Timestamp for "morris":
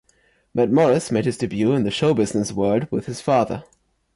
0.71-1.11